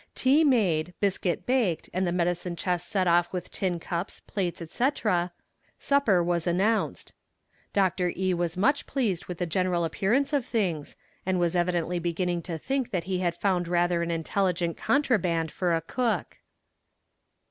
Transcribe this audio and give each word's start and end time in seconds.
Tea 0.15 0.43
made, 0.43 0.95
biscuit 0.99 1.45
baked, 1.45 1.87
and 1.93 2.07
the 2.07 2.11
medicine 2.11 2.55
chest 2.55 2.89
set 2.89 3.07
off 3.07 3.31
with 3.31 3.51
tin 3.51 3.79
cups, 3.79 4.19
plates, 4.19 4.59
etc., 4.59 5.31
supper 5.77 6.23
was 6.23 6.47
announced. 6.47 7.13
Dr. 7.71 8.11
E. 8.17 8.33
was 8.33 8.57
much 8.57 8.87
pleased 8.87 9.27
with 9.27 9.37
the 9.37 9.45
general 9.45 9.83
appearance 9.83 10.33
of 10.33 10.43
things, 10.43 10.95
and 11.23 11.39
was 11.39 11.55
evidently 11.55 11.99
beginning 11.99 12.41
to 12.41 12.57
think 12.57 12.89
that 12.89 13.03
he 13.03 13.19
had 13.19 13.35
found 13.35 13.67
rather 13.67 14.01
an 14.01 14.09
intelligent 14.09 14.75
contraband 14.75 15.51
for 15.51 15.75
a 15.75 15.81
cook. 15.81 16.39